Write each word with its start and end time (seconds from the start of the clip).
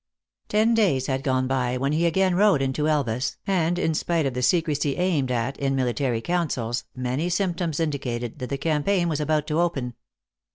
Ten 0.49 0.73
days 0.73 1.05
had 1.05 1.21
gone 1.21 1.45
by 1.45 1.77
when 1.77 1.91
he 1.91 2.07
again 2.07 2.33
rode 2.33 2.59
into 2.59 2.87
Elvas, 2.87 3.37
and 3.45 3.77
in 3.77 3.93
spite 3.93 4.25
of 4.25 4.33
the 4.33 4.41
secrecy 4.41 4.95
aimed 4.95 5.29
at 5.29 5.57
in 5.59 5.75
military 5.75 6.21
coun 6.21 6.47
cils, 6.49 6.85
many 6.95 7.29
symptoms 7.29 7.79
indicated 7.79 8.39
that 8.39 8.49
the 8.49 8.57
campaign 8.57 9.07
was 9.09 9.19
about 9.19 9.45
to 9.45 9.59
open. 9.61 9.93